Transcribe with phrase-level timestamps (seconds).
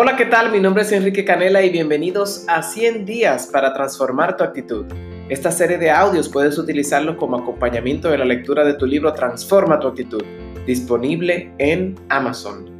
[0.00, 0.52] Hola, ¿qué tal?
[0.52, 4.86] Mi nombre es Enrique Canela y bienvenidos a 100 días para transformar tu actitud.
[5.28, 9.80] Esta serie de audios puedes utilizarlo como acompañamiento de la lectura de tu libro Transforma
[9.80, 10.22] tu actitud,
[10.64, 12.70] disponible en Amazon.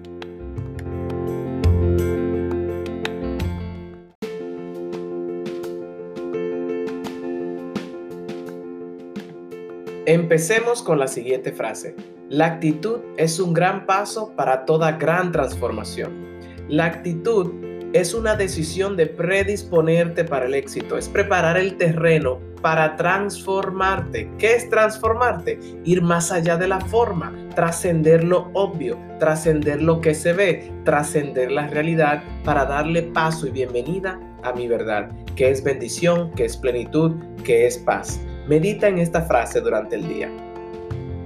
[10.07, 11.97] Empecemos con la siguiente frase.
[12.29, 16.28] La actitud es un gran paso para toda gran transformación.
[16.69, 17.51] La actitud
[17.95, 24.31] es una decisión de predisponerte para el éxito, es preparar el terreno para transformarte.
[24.37, 25.59] ¿Qué es transformarte?
[25.85, 31.51] Ir más allá de la forma, trascender lo obvio, trascender lo que se ve, trascender
[31.51, 36.55] la realidad para darle paso y bienvenida a mi verdad, que es bendición, que es
[36.55, 37.13] plenitud,
[37.45, 38.21] que es paz.
[38.47, 40.31] Medita en esta frase durante el día.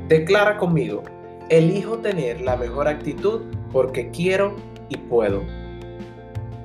[0.07, 1.03] Declara conmigo,
[1.49, 3.41] elijo tener la mejor actitud
[3.73, 4.55] porque quiero
[4.89, 5.43] y puedo.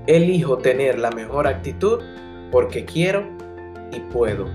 [0.07, 2.01] Elijo tener la mejor actitud
[2.51, 3.27] porque quiero
[3.91, 4.47] y puedo.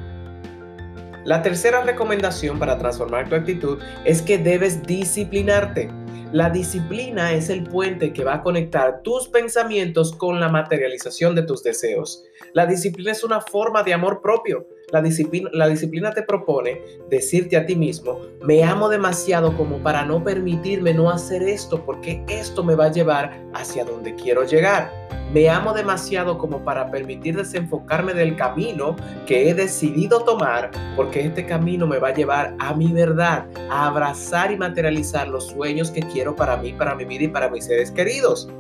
[1.25, 5.89] La tercera recomendación para transformar tu actitud es que debes disciplinarte.
[6.33, 11.43] La disciplina es el puente que va a conectar tus pensamientos con la materialización de
[11.43, 12.25] tus deseos.
[12.55, 14.67] La disciplina es una forma de amor propio.
[14.93, 20.05] La disciplina, la disciplina te propone decirte a ti mismo, me amo demasiado como para
[20.05, 24.93] no permitirme no hacer esto porque esto me va a llevar hacia donde quiero llegar.
[25.33, 28.95] Me amo demasiado como para permitir desenfocarme del camino
[29.27, 33.87] que he decidido tomar porque este camino me va a llevar a mi verdad, a
[33.87, 37.65] abrazar y materializar los sueños que quiero para mí, para mi vida y para mis
[37.65, 38.51] seres queridos.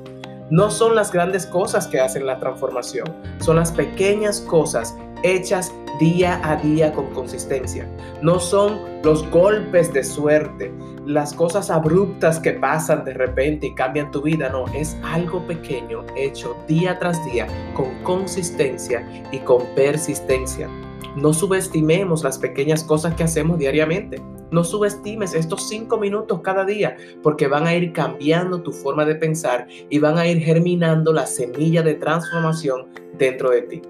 [0.48, 3.06] No son las grandes cosas que hacen la transformación,
[3.41, 7.89] son las pequeñas cosas hechas día a día con consistencia.
[8.23, 10.73] No son los golpes de suerte,
[11.06, 14.48] las cosas abruptas que pasan de repente y cambian tu vida.
[14.48, 20.69] No, es algo pequeño hecho día tras día con consistencia y con persistencia.
[21.16, 24.21] No subestimemos las pequeñas cosas que hacemos diariamente.
[24.50, 29.15] No subestimes estos cinco minutos cada día porque van a ir cambiando tu forma de
[29.15, 33.83] pensar y van a ir germinando la semilla de transformación dentro de ti.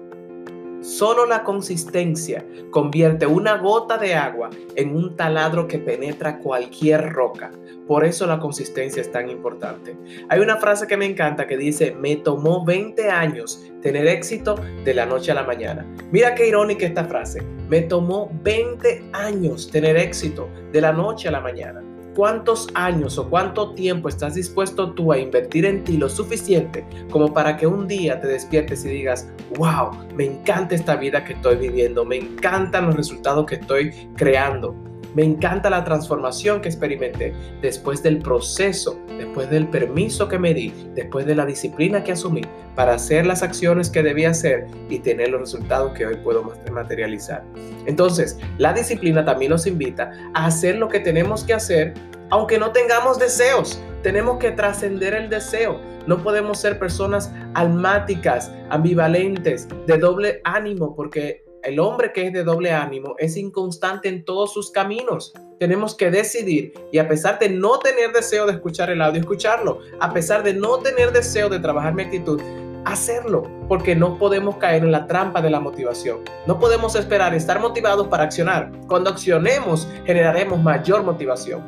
[0.83, 7.51] Solo la consistencia convierte una gota de agua en un taladro que penetra cualquier roca.
[7.87, 9.95] Por eso la consistencia es tan importante.
[10.27, 14.93] Hay una frase que me encanta que dice, me tomó 20 años tener éxito de
[14.93, 15.87] la noche a la mañana.
[16.11, 17.41] Mira qué irónica esta frase.
[17.69, 21.81] Me tomó 20 años tener éxito de la noche a la mañana.
[22.15, 27.33] ¿Cuántos años o cuánto tiempo estás dispuesto tú a invertir en ti lo suficiente como
[27.33, 31.55] para que un día te despiertes y digas, wow, me encanta esta vida que estoy
[31.55, 34.75] viviendo, me encantan los resultados que estoy creando?
[35.15, 40.73] Me encanta la transformación que experimenté después del proceso, después del permiso que me di,
[40.93, 42.41] después de la disciplina que asumí
[42.75, 47.43] para hacer las acciones que debía hacer y tener los resultados que hoy puedo materializar.
[47.85, 51.93] Entonces, la disciplina también nos invita a hacer lo que tenemos que hacer,
[52.29, 53.81] aunque no tengamos deseos.
[54.01, 55.79] Tenemos que trascender el deseo.
[56.07, 62.43] No podemos ser personas almáticas, ambivalentes, de doble ánimo, porque el hombre que es de
[62.43, 65.33] doble ánimo es inconstante en todos sus caminos.
[65.59, 69.79] Tenemos que decidir y a pesar de no tener deseo de escuchar el audio, escucharlo.
[70.01, 72.41] A pesar de no tener deseo de trabajar mi actitud,
[72.83, 76.19] hacerlo, porque no podemos caer en la trampa de la motivación.
[76.47, 78.69] No podemos esperar estar motivados para accionar.
[78.87, 81.63] Cuando accionemos, generaremos mayor motivación.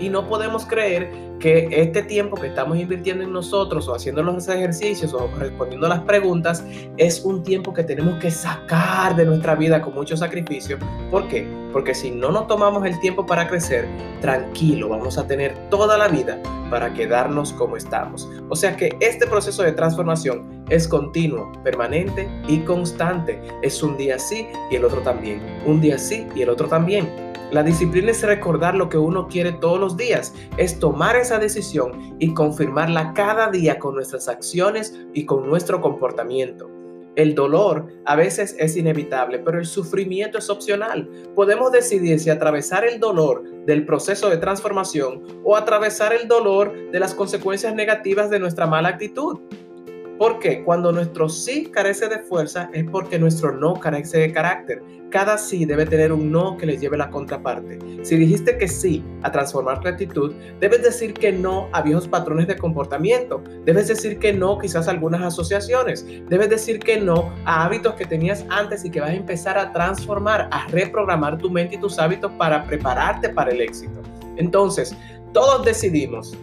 [0.00, 1.10] Y no podemos creer
[1.42, 6.02] que este tiempo que estamos invirtiendo en nosotros o haciendo los ejercicios o respondiendo las
[6.02, 6.64] preguntas
[6.96, 10.78] es un tiempo que tenemos que sacar de nuestra vida con mucho sacrificio.
[11.10, 11.44] ¿Por qué?
[11.72, 13.88] Porque si no nos tomamos el tiempo para crecer,
[14.20, 18.30] tranquilo, vamos a tener toda la vida para quedarnos como estamos.
[18.48, 23.38] O sea que este proceso de transformación es continuo, permanente y constante.
[23.60, 25.42] Es un día sí y el otro también.
[25.66, 27.08] Un día sí y el otro también.
[27.50, 32.16] La disciplina es recordar lo que uno quiere todos los días, es tomar esa decisión
[32.18, 36.70] y confirmarla cada día con nuestras acciones y con nuestro comportamiento.
[37.14, 41.06] El dolor a veces es inevitable, pero el sufrimiento es opcional.
[41.34, 46.98] Podemos decidir si atravesar el dolor del proceso de transformación o atravesar el dolor de
[46.98, 49.40] las consecuencias negativas de nuestra mala actitud.
[50.22, 54.80] Porque cuando nuestro sí carece de fuerza es porque nuestro no carece de carácter.
[55.10, 57.80] Cada sí debe tener un no que le lleve la contraparte.
[58.04, 62.46] Si dijiste que sí a transformar tu actitud, debes decir que no a viejos patrones
[62.46, 63.42] de comportamiento.
[63.64, 66.06] Debes decir que no quizás a algunas asociaciones.
[66.28, 69.72] Debes decir que no a hábitos que tenías antes y que vas a empezar a
[69.72, 74.00] transformar, a reprogramar tu mente y tus hábitos para prepararte para el éxito.
[74.36, 74.96] Entonces,
[75.32, 76.38] todos decidimos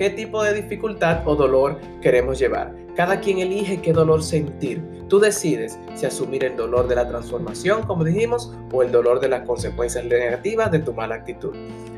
[0.00, 2.74] qué tipo de dificultad o dolor queremos llevar.
[2.96, 4.82] Cada quien elige qué dolor sentir.
[5.08, 9.28] Tú decides si asumir el dolor de la transformación, como dijimos, o el dolor de
[9.28, 11.54] las consecuencias negativas de tu mala actitud.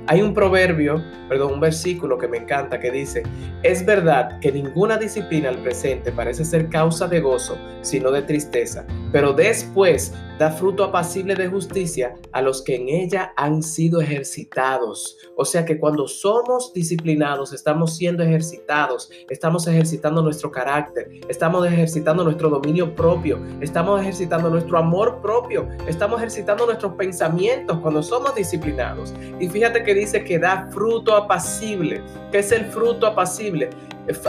[0.08, 3.22] Hay un proverbio, perdón, un versículo que me encanta que dice,
[3.62, 8.84] es verdad que ninguna disciplina al presente parece ser causa de gozo, sino de tristeza,
[9.12, 15.16] pero después da fruto apacible de justicia a los que en ella han sido ejercitados.
[15.36, 20.50] O sea que cuando somos disciplinados, estamos siendo ejercitados, estamos ejercitando nuestro
[21.28, 28.02] estamos ejercitando nuestro dominio propio, estamos ejercitando nuestro amor propio, estamos ejercitando nuestros pensamientos cuando
[28.02, 29.14] somos disciplinados.
[29.38, 32.02] Y fíjate que dice que da fruto apacible.
[32.30, 33.70] ¿Qué es el fruto apacible?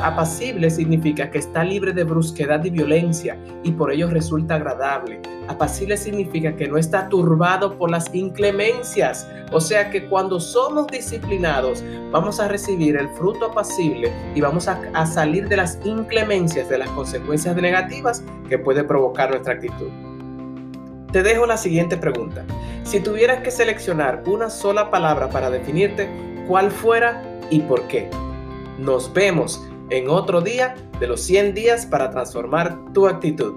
[0.01, 5.19] Apacible significa que está libre de brusquedad y violencia y por ello resulta agradable.
[5.47, 9.27] Apacible significa que no está turbado por las inclemencias.
[9.51, 14.79] O sea que cuando somos disciplinados vamos a recibir el fruto apacible y vamos a,
[14.93, 19.89] a salir de las inclemencias, de las consecuencias negativas que puede provocar nuestra actitud.
[21.11, 22.43] Te dejo la siguiente pregunta.
[22.83, 26.09] Si tuvieras que seleccionar una sola palabra para definirte,
[26.47, 28.09] ¿cuál fuera y por qué?
[28.77, 33.53] Nos vemos en otro día de los 100 días para transformar tu actitud.